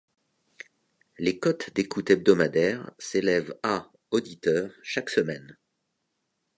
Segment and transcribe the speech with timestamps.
[1.19, 5.55] Les cotes d'écoute hebdomadaires s'élèvent à auditeurs chaque semaine.